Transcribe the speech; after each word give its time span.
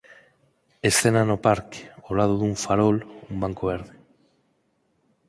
escena 0.89 1.21
no 1.29 1.35
parque, 1.45 1.81
ó 2.07 2.09
lado 2.17 2.35
dun 2.37 2.53
farol 2.63 2.97
un 3.31 3.35
banco 3.43 3.63
verde. 3.73 3.93